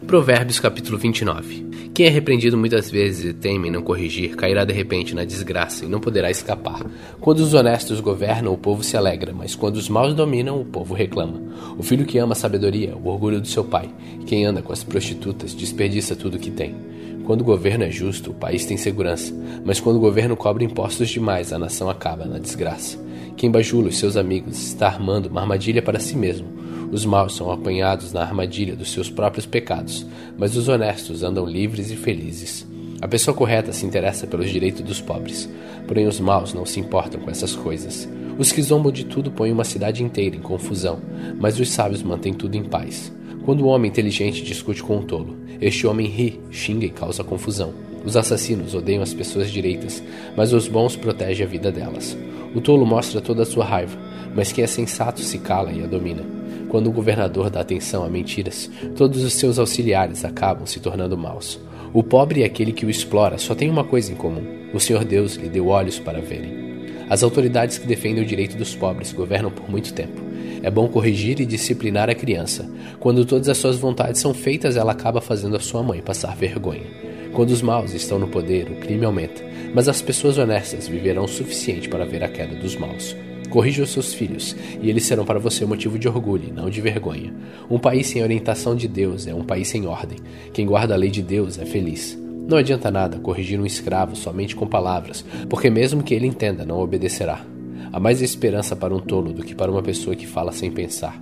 Provérbios 0.09 0.59
capítulo 0.59 0.97
29 0.97 1.67
Quem 1.93 2.07
é 2.07 2.09
repreendido 2.09 2.57
muitas 2.57 2.89
vezes 2.89 3.25
e 3.25 3.31
teme 3.31 3.67
em 3.67 3.71
não 3.71 3.83
corrigir, 3.83 4.35
cairá 4.35 4.65
de 4.65 4.73
repente 4.73 5.13
na 5.13 5.23
desgraça 5.23 5.85
e 5.85 5.87
não 5.87 5.99
poderá 5.99 6.31
escapar. 6.31 6.83
Quando 7.21 7.41
os 7.41 7.53
honestos 7.53 7.99
governam, 7.99 8.51
o 8.51 8.57
povo 8.57 8.83
se 8.83 8.97
alegra, 8.97 9.31
mas 9.31 9.53
quando 9.53 9.75
os 9.75 9.87
maus 9.87 10.15
dominam, 10.15 10.59
o 10.59 10.65
povo 10.65 10.95
reclama. 10.95 11.39
O 11.77 11.83
filho 11.83 12.07
que 12.07 12.17
ama 12.17 12.31
a 12.31 12.35
sabedoria, 12.35 12.95
o 12.95 13.07
orgulho 13.07 13.39
do 13.39 13.47
seu 13.47 13.63
pai. 13.63 13.87
Quem 14.25 14.45
anda 14.45 14.63
com 14.63 14.73
as 14.73 14.83
prostitutas, 14.83 15.53
desperdiça 15.53 16.15
tudo 16.15 16.37
o 16.37 16.39
que 16.39 16.49
tem. 16.49 16.75
Quando 17.23 17.41
o 17.41 17.45
governo 17.45 17.83
é 17.83 17.91
justo, 17.91 18.31
o 18.31 18.33
país 18.33 18.65
tem 18.65 18.77
segurança, 18.77 19.31
mas 19.63 19.79
quando 19.79 19.97
o 19.97 20.01
governo 20.01 20.35
cobra 20.35 20.63
impostos 20.63 21.09
demais, 21.09 21.53
a 21.53 21.59
nação 21.59 21.87
acaba 21.87 22.25
na 22.25 22.39
desgraça. 22.39 22.97
Quem 23.37 23.51
bajula 23.51 23.89
os 23.89 23.99
seus 23.99 24.17
amigos 24.17 24.57
está 24.57 24.87
armando 24.87 25.27
uma 25.27 25.41
armadilha 25.41 25.83
para 25.83 25.99
si 25.99 26.17
mesmo. 26.17 26.58
Os 26.91 27.05
maus 27.05 27.35
são 27.35 27.51
apanhados 27.51 28.11
na 28.11 28.21
armadilha 28.21 28.75
dos 28.75 28.91
seus 28.91 29.09
próprios 29.09 29.45
pecados, 29.45 30.05
mas 30.37 30.55
os 30.55 30.67
honestos 30.67 31.21
andam 31.21 31.45
livres 31.45 31.91
e 31.91 31.95
felizes. 31.95 32.65
A 33.01 33.07
pessoa 33.07 33.35
correta 33.35 33.71
se 33.71 33.85
interessa 33.85 34.25
pelos 34.25 34.49
direitos 34.49 34.81
dos 34.81 34.99
pobres, 34.99 35.47
porém 35.87 36.07
os 36.07 36.19
maus 36.19 36.53
não 36.53 36.65
se 36.65 36.79
importam 36.79 37.21
com 37.21 37.29
essas 37.29 37.55
coisas. 37.55 38.09
Os 38.37 38.51
que 38.51 38.61
zombam 38.61 38.91
de 38.91 39.05
tudo 39.05 39.31
põem 39.31 39.51
uma 39.51 39.63
cidade 39.63 40.03
inteira 40.03 40.35
em 40.35 40.41
confusão, 40.41 40.99
mas 41.39 41.59
os 41.59 41.69
sábios 41.69 42.01
mantêm 42.01 42.33
tudo 42.33 42.55
em 42.55 42.63
paz. 42.63 43.13
Quando 43.45 43.61
o 43.61 43.67
homem 43.67 43.89
inteligente 43.89 44.43
discute 44.43 44.81
com 44.81 44.97
um 44.97 45.03
tolo, 45.03 45.37
este 45.61 45.85
homem 45.85 46.07
ri, 46.07 46.39
xinga 46.49 46.85
e 46.85 46.89
causa 46.89 47.23
confusão. 47.23 47.73
Os 48.03 48.17
assassinos 48.17 48.73
odeiam 48.73 49.03
as 49.03 49.13
pessoas 49.13 49.51
direitas, 49.51 50.01
mas 50.35 50.53
os 50.53 50.67
bons 50.67 50.95
protegem 50.95 51.45
a 51.45 51.49
vida 51.49 51.71
delas. 51.71 52.17
O 52.55 52.61
tolo 52.61 52.85
mostra 52.85 53.21
toda 53.21 53.43
a 53.43 53.45
sua 53.45 53.65
raiva, 53.65 53.97
mas 54.35 54.51
quem 54.51 54.63
é 54.63 54.67
sensato 54.67 55.21
se 55.21 55.37
cala 55.37 55.71
e 55.71 55.83
a 55.83 55.87
domina. 55.87 56.38
Quando 56.69 56.87
o 56.87 56.91
governador 56.91 57.49
dá 57.49 57.61
atenção 57.61 58.03
a 58.03 58.09
mentiras, 58.09 58.69
todos 58.95 59.23
os 59.23 59.33
seus 59.33 59.57
auxiliares 59.57 60.23
acabam 60.23 60.67
se 60.67 60.79
tornando 60.79 61.17
maus. 61.17 61.59
O 61.91 62.03
pobre 62.03 62.41
e 62.41 62.43
aquele 62.43 62.71
que 62.71 62.85
o 62.85 62.89
explora 62.89 63.39
só 63.39 63.55
têm 63.55 63.69
uma 63.69 63.83
coisa 63.83 64.11
em 64.11 64.15
comum: 64.15 64.43
o 64.71 64.79
Senhor 64.79 65.03
Deus 65.03 65.35
lhe 65.35 65.49
deu 65.49 65.67
olhos 65.67 65.97
para 65.97 66.21
verem. 66.21 66.69
As 67.09 67.23
autoridades 67.23 67.79
que 67.79 67.87
defendem 67.87 68.23
o 68.23 68.27
direito 68.27 68.55
dos 68.55 68.75
pobres 68.75 69.11
governam 69.11 69.49
por 69.49 69.67
muito 69.67 69.91
tempo. 69.93 70.21
É 70.61 70.69
bom 70.69 70.87
corrigir 70.87 71.41
e 71.41 71.45
disciplinar 71.45 72.07
a 72.07 72.13
criança. 72.13 72.69
Quando 72.99 73.25
todas 73.25 73.49
as 73.49 73.57
suas 73.57 73.77
vontades 73.77 74.21
são 74.21 74.31
feitas, 74.31 74.77
ela 74.77 74.91
acaba 74.91 75.19
fazendo 75.19 75.55
a 75.55 75.59
sua 75.59 75.81
mãe 75.81 76.01
passar 76.01 76.35
vergonha. 76.35 76.85
Quando 77.33 77.49
os 77.49 77.63
maus 77.63 77.95
estão 77.95 78.19
no 78.19 78.27
poder, 78.27 78.69
o 78.69 78.75
crime 78.75 79.05
aumenta, 79.05 79.43
mas 79.73 79.87
as 79.87 80.03
pessoas 80.03 80.37
honestas 80.37 80.87
viverão 80.87 81.23
o 81.23 81.27
suficiente 81.27 81.89
para 81.89 82.05
ver 82.05 82.23
a 82.23 82.29
queda 82.29 82.55
dos 82.55 82.75
maus. 82.75 83.15
Corrija 83.49 83.83
os 83.83 83.89
seus 83.89 84.13
filhos, 84.13 84.55
e 84.81 84.89
eles 84.89 85.03
serão 85.05 85.25
para 85.25 85.39
você 85.39 85.65
motivo 85.65 85.97
de 85.97 86.07
orgulho, 86.07 86.53
não 86.53 86.69
de 86.69 86.81
vergonha. 86.81 87.33
Um 87.69 87.79
país 87.79 88.07
sem 88.07 88.21
orientação 88.21 88.75
de 88.75 88.87
Deus 88.87 89.25
é 89.25 89.33
um 89.33 89.43
país 89.43 89.67
sem 89.67 89.87
ordem. 89.87 90.19
Quem 90.53 90.65
guarda 90.65 90.93
a 90.93 90.97
lei 90.97 91.09
de 91.09 91.23
Deus 91.23 91.57
é 91.57 91.65
feliz. 91.65 92.17
Não 92.47 92.57
adianta 92.57 92.89
nada 92.89 93.19
corrigir 93.19 93.59
um 93.59 93.65
escravo 93.65 94.15
somente 94.15 94.55
com 94.55 94.67
palavras, 94.67 95.25
porque 95.49 95.69
mesmo 95.69 96.03
que 96.03 96.13
ele 96.13 96.27
entenda, 96.27 96.65
não 96.65 96.79
obedecerá. 96.79 97.43
Há 97.91 97.99
mais 97.99 98.21
esperança 98.21 98.75
para 98.75 98.93
um 98.93 98.99
tolo 98.99 99.33
do 99.33 99.43
que 99.43 99.55
para 99.55 99.71
uma 99.71 99.81
pessoa 99.81 100.15
que 100.15 100.27
fala 100.27 100.51
sem 100.51 100.69
pensar. 100.71 101.19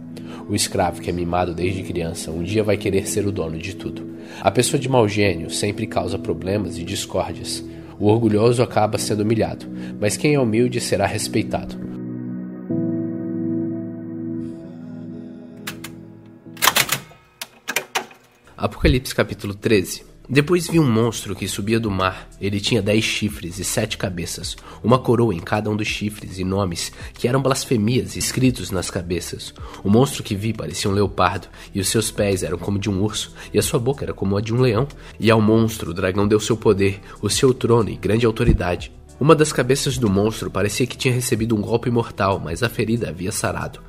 O 0.50 0.56
escravo 0.56 1.02
que 1.02 1.10
é 1.10 1.14
mimado 1.14 1.54
desde 1.54 1.84
criança 1.84 2.32
um 2.32 2.44
dia 2.44 2.64
vai 2.64 2.78
querer 2.78 3.08
ser 3.08 3.26
o 3.26 3.32
dono 3.32 3.58
de 3.58 3.76
tudo. 3.76 4.06
A 4.42 4.52
pessoa 4.52 4.80
de 4.80 4.90
mau 4.90 5.08
gênio 5.08 5.50
sempre 5.50 5.88
causa 5.88 6.20
problemas 6.20 6.78
e 6.78 6.84
discórdias. 6.84 7.64
O 8.00 8.08
orgulhoso 8.08 8.62
acaba 8.62 8.98
sendo 8.98 9.24
humilhado, 9.24 9.66
mas 10.00 10.18
quem 10.18 10.36
é 10.36 10.40
humilde 10.40 10.80
será 10.80 11.06
respeitado. 11.06 11.97
Apocalipse 18.58 19.14
capítulo 19.14 19.54
13 19.54 20.04
Depois 20.28 20.68
vi 20.68 20.80
um 20.80 20.92
monstro 20.92 21.36
que 21.36 21.48
subia 21.48 21.80
do 21.80 21.92
mar. 21.92 22.28
Ele 22.42 22.60
tinha 22.60 22.82
dez 22.82 23.04
chifres 23.04 23.60
e 23.60 23.64
sete 23.64 24.00
cabeças, 24.00 24.56
uma 24.84 24.98
coroa 24.98 25.32
em 25.32 25.40
cada 25.40 25.70
um 25.70 25.76
dos 25.76 25.88
chifres 25.88 26.40
e 26.40 26.44
nomes 26.44 26.92
que 27.14 27.28
eram 27.28 27.40
blasfemias 27.40 28.16
escritos 28.16 28.72
nas 28.72 28.90
cabeças. 28.90 29.54
O 29.84 29.92
monstro 29.92 30.24
que 30.24 30.34
vi 30.34 30.54
parecia 30.54 30.90
um 30.90 30.94
leopardo, 30.96 31.48
e 31.72 31.80
os 31.80 31.88
seus 31.88 32.10
pés 32.10 32.42
eram 32.42 32.58
como 32.58 32.80
de 32.80 32.90
um 32.90 33.00
urso, 33.00 33.32
e 33.54 33.60
a 33.60 33.62
sua 33.62 33.80
boca 33.80 34.04
era 34.04 34.14
como 34.14 34.36
a 34.36 34.42
de 34.42 34.52
um 34.52 34.60
leão. 34.60 34.88
E 35.20 35.30
ao 35.30 35.40
monstro 35.40 35.92
o 35.92 35.94
dragão 35.94 36.28
deu 36.28 36.40
seu 36.40 36.58
poder, 36.58 37.00
o 37.22 37.30
seu 37.30 37.54
trono 37.54 37.92
e 37.92 37.96
grande 37.96 38.26
autoridade. 38.26 38.92
Uma 39.20 39.36
das 39.36 39.54
cabeças 39.54 40.00
do 40.00 40.10
monstro 40.10 40.50
parecia 40.50 40.88
que 40.88 40.98
tinha 40.98 41.14
recebido 41.14 41.56
um 41.56 41.62
golpe 41.62 41.92
mortal, 41.92 42.42
mas 42.44 42.64
a 42.64 42.70
ferida 42.70 43.10
havia 43.10 43.32
sarado. 43.32 43.82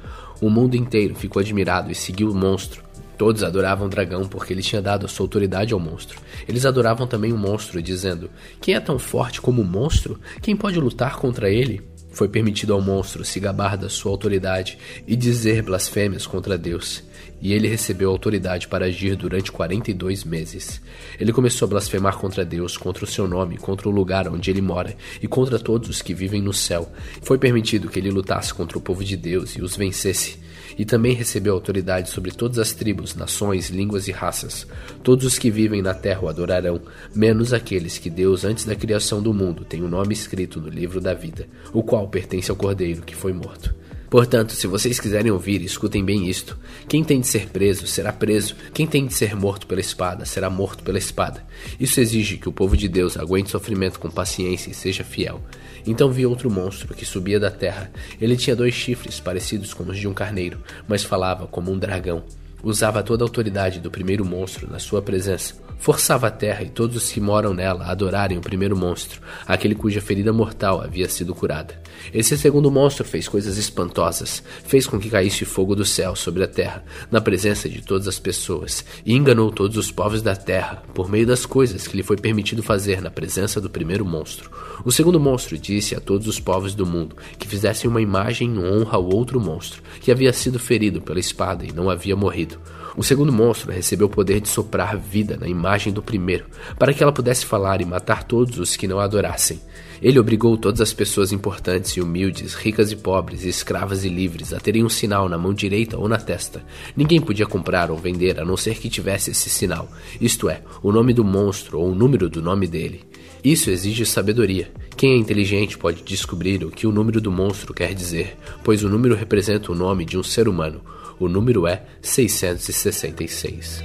O 0.42 0.50
mundo 0.50 0.76
inteiro 0.76 1.14
ficou 1.14 1.40
admirado 1.40 1.90
e 1.90 1.94
seguiu 1.94 2.30
o 2.30 2.34
monstro. 2.34 2.87
Todos 3.18 3.42
adoravam 3.42 3.88
o 3.88 3.90
dragão 3.90 4.28
porque 4.28 4.52
ele 4.52 4.62
tinha 4.62 4.80
dado 4.80 5.08
sua 5.08 5.24
autoridade 5.24 5.74
ao 5.74 5.80
monstro. 5.80 6.20
Eles 6.46 6.64
adoravam 6.64 7.04
também 7.04 7.32
o 7.32 7.36
monstro, 7.36 7.82
dizendo: 7.82 8.30
Quem 8.60 8.74
é 8.74 8.80
tão 8.80 8.96
forte 8.96 9.40
como 9.40 9.60
o 9.60 9.64
monstro? 9.64 10.20
Quem 10.40 10.56
pode 10.56 10.78
lutar 10.78 11.16
contra 11.16 11.50
ele? 11.50 11.82
Foi 12.12 12.28
permitido 12.28 12.72
ao 12.72 12.80
monstro 12.80 13.24
se 13.24 13.38
gabar 13.38 13.76
da 13.76 13.88
sua 13.88 14.12
autoridade 14.12 14.78
e 15.06 15.14
dizer 15.14 15.62
blasfêmias 15.62 16.26
contra 16.26 16.56
Deus. 16.56 17.02
E 17.40 17.52
ele 17.52 17.68
recebeu 17.68 18.10
autoridade 18.10 18.66
para 18.66 18.86
agir 18.86 19.14
durante 19.14 19.52
42 19.52 20.24
meses. 20.24 20.80
Ele 21.20 21.32
começou 21.32 21.66
a 21.66 21.70
blasfemar 21.70 22.16
contra 22.18 22.44
Deus, 22.44 22.76
contra 22.76 23.04
o 23.04 23.06
seu 23.06 23.28
nome, 23.28 23.56
contra 23.56 23.88
o 23.88 23.92
lugar 23.92 24.26
onde 24.28 24.50
ele 24.50 24.62
mora 24.62 24.96
e 25.20 25.28
contra 25.28 25.58
todos 25.58 25.88
os 25.88 26.02
que 26.02 26.14
vivem 26.14 26.40
no 26.40 26.52
céu. 26.52 26.90
Foi 27.22 27.38
permitido 27.38 27.88
que 27.88 27.98
ele 27.98 28.10
lutasse 28.10 28.54
contra 28.54 28.78
o 28.78 28.80
povo 28.80 29.04
de 29.04 29.16
Deus 29.16 29.56
e 29.56 29.62
os 29.62 29.76
vencesse 29.76 30.38
e 30.78 30.84
também 30.84 31.12
recebeu 31.12 31.54
autoridade 31.54 32.08
sobre 32.08 32.30
todas 32.30 32.58
as 32.58 32.72
tribos, 32.72 33.16
nações, 33.16 33.68
línguas 33.68 34.06
e 34.06 34.12
raças. 34.12 34.66
Todos 35.02 35.26
os 35.26 35.38
que 35.38 35.50
vivem 35.50 35.82
na 35.82 35.92
terra 35.92 36.22
o 36.22 36.28
adorarão, 36.28 36.80
menos 37.14 37.52
aqueles 37.52 37.98
que 37.98 38.08
Deus, 38.08 38.44
antes 38.44 38.64
da 38.64 38.76
criação 38.76 39.20
do 39.20 39.34
mundo, 39.34 39.64
tem 39.64 39.82
o 39.82 39.86
um 39.86 39.88
nome 39.88 40.14
escrito 40.14 40.60
no 40.60 40.68
livro 40.68 41.00
da 41.00 41.12
vida, 41.12 41.48
o 41.72 41.82
qual 41.82 42.06
pertence 42.08 42.50
ao 42.50 42.56
Cordeiro 42.56 43.02
que 43.02 43.16
foi 43.16 43.32
morto. 43.32 43.74
Portanto, 44.10 44.54
se 44.54 44.66
vocês 44.66 44.98
quiserem 44.98 45.30
ouvir, 45.30 45.62
escutem 45.62 46.02
bem 46.02 46.28
isto. 46.28 46.56
Quem 46.88 47.04
tem 47.04 47.20
de 47.20 47.26
ser 47.26 47.50
preso 47.50 47.86
será 47.86 48.10
preso. 48.10 48.56
Quem 48.72 48.86
tem 48.86 49.06
de 49.06 49.12
ser 49.12 49.36
morto 49.36 49.66
pela 49.66 49.80
espada 49.80 50.24
será 50.24 50.48
morto 50.48 50.82
pela 50.82 50.96
espada. 50.96 51.44
Isso 51.78 52.00
exige 52.00 52.38
que 52.38 52.48
o 52.48 52.52
povo 52.52 52.76
de 52.76 52.88
Deus 52.88 53.18
aguente 53.18 53.50
sofrimento 53.50 54.00
com 54.00 54.10
paciência 54.10 54.70
e 54.70 54.74
seja 54.74 55.04
fiel. 55.04 55.42
Então 55.86 56.10
vi 56.10 56.24
outro 56.24 56.50
monstro 56.50 56.94
que 56.94 57.04
subia 57.04 57.38
da 57.38 57.50
terra. 57.50 57.90
Ele 58.18 58.36
tinha 58.36 58.56
dois 58.56 58.72
chifres 58.72 59.20
parecidos 59.20 59.74
com 59.74 59.84
os 59.84 59.98
de 59.98 60.08
um 60.08 60.14
carneiro, 60.14 60.58
mas 60.86 61.04
falava 61.04 61.46
como 61.46 61.70
um 61.70 61.78
dragão. 61.78 62.22
Usava 62.62 63.02
toda 63.02 63.24
a 63.24 63.26
autoridade 63.26 63.78
do 63.78 63.90
primeiro 63.90 64.24
monstro 64.24 64.70
na 64.70 64.78
sua 64.78 65.02
presença 65.02 65.68
forçava 65.78 66.26
a 66.26 66.30
terra 66.30 66.62
e 66.62 66.68
todos 66.68 66.96
os 66.96 67.10
que 67.10 67.20
moram 67.20 67.54
nela 67.54 67.84
a 67.84 67.92
adorarem 67.92 68.36
o 68.36 68.42
primeiro 68.42 68.76
monstro, 68.76 69.20
aquele 69.46 69.74
cuja 69.74 70.00
ferida 70.00 70.32
mortal 70.32 70.82
havia 70.82 71.08
sido 71.08 71.34
curada. 71.34 71.80
Esse 72.12 72.36
segundo 72.36 72.70
monstro 72.70 73.04
fez 73.04 73.28
coisas 73.28 73.56
espantosas, 73.56 74.42
fez 74.64 74.86
com 74.86 74.98
que 74.98 75.10
caísse 75.10 75.44
fogo 75.44 75.74
do 75.74 75.84
céu 75.84 76.16
sobre 76.16 76.42
a 76.42 76.48
terra, 76.48 76.84
na 77.10 77.20
presença 77.20 77.68
de 77.68 77.82
todas 77.82 78.08
as 78.08 78.18
pessoas, 78.18 78.84
e 79.04 79.14
enganou 79.14 79.50
todos 79.50 79.76
os 79.76 79.90
povos 79.90 80.22
da 80.22 80.34
terra, 80.34 80.82
por 80.94 81.10
meio 81.10 81.26
das 81.26 81.44
coisas 81.44 81.86
que 81.86 81.96
lhe 81.96 82.02
foi 82.02 82.16
permitido 82.16 82.62
fazer 82.62 83.00
na 83.00 83.10
presença 83.10 83.60
do 83.60 83.70
primeiro 83.70 84.04
monstro. 84.04 84.50
O 84.84 84.92
segundo 84.92 85.20
monstro 85.20 85.58
disse 85.58 85.94
a 85.94 86.00
todos 86.00 86.26
os 86.26 86.40
povos 86.40 86.74
do 86.74 86.86
mundo 86.86 87.16
que 87.38 87.48
fizessem 87.48 87.90
uma 87.90 88.00
imagem 88.00 88.48
em 88.48 88.58
honra 88.58 88.96
ao 88.96 89.04
outro 89.04 89.40
monstro, 89.40 89.82
que 90.00 90.10
havia 90.10 90.32
sido 90.32 90.58
ferido 90.58 91.00
pela 91.00 91.20
espada 91.20 91.64
e 91.64 91.72
não 91.72 91.90
havia 91.90 92.16
morrido. 92.16 92.58
O 92.98 93.02
segundo 93.04 93.32
monstro 93.32 93.70
recebeu 93.70 94.08
o 94.08 94.10
poder 94.10 94.40
de 94.40 94.48
soprar 94.48 94.98
vida 94.98 95.36
na 95.36 95.46
imagem 95.46 95.92
do 95.92 96.02
primeiro, 96.02 96.46
para 96.76 96.92
que 96.92 97.00
ela 97.00 97.12
pudesse 97.12 97.46
falar 97.46 97.80
e 97.80 97.84
matar 97.84 98.24
todos 98.24 98.58
os 98.58 98.74
que 98.74 98.88
não 98.88 98.98
a 98.98 99.04
adorassem. 99.04 99.60
Ele 100.02 100.18
obrigou 100.18 100.56
todas 100.58 100.80
as 100.80 100.92
pessoas 100.92 101.30
importantes 101.30 101.92
e 101.92 102.00
humildes, 102.00 102.54
ricas 102.54 102.90
e 102.90 102.96
pobres, 102.96 103.44
escravas 103.44 104.04
e 104.04 104.08
livres, 104.08 104.52
a 104.52 104.58
terem 104.58 104.84
um 104.84 104.88
sinal 104.88 105.28
na 105.28 105.38
mão 105.38 105.54
direita 105.54 105.96
ou 105.96 106.08
na 106.08 106.16
testa. 106.18 106.64
Ninguém 106.96 107.20
podia 107.20 107.46
comprar 107.46 107.88
ou 107.88 107.96
vender 107.96 108.40
a 108.40 108.44
não 108.44 108.56
ser 108.56 108.74
que 108.80 108.90
tivesse 108.90 109.30
esse 109.30 109.48
sinal, 109.48 109.88
isto 110.20 110.48
é, 110.48 110.62
o 110.82 110.90
nome 110.90 111.14
do 111.14 111.22
monstro 111.22 111.78
ou 111.78 111.92
o 111.92 111.94
número 111.94 112.28
do 112.28 112.42
nome 112.42 112.66
dele. 112.66 113.02
Isso 113.44 113.70
exige 113.70 114.04
sabedoria. 114.04 114.72
Quem 114.96 115.12
é 115.12 115.16
inteligente 115.16 115.78
pode 115.78 116.02
descobrir 116.02 116.64
o 116.64 116.70
que 116.72 116.84
o 116.84 116.90
número 116.90 117.20
do 117.20 117.30
monstro 117.30 117.72
quer 117.72 117.94
dizer, 117.94 118.36
pois 118.64 118.82
o 118.82 118.88
número 118.88 119.14
representa 119.14 119.70
o 119.70 119.74
nome 119.76 120.04
de 120.04 120.18
um 120.18 120.22
ser 120.24 120.48
humano. 120.48 120.80
O 121.20 121.28
número 121.28 121.66
é 121.66 121.82
666. 122.00 123.82